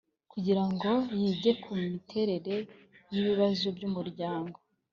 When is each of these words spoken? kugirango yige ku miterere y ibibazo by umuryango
kugirango 0.31 0.89
yige 1.19 1.51
ku 1.61 1.69
miterere 1.91 2.55
y 3.11 3.15
ibibazo 3.21 3.65
by 3.75 3.83
umuryango 3.89 4.57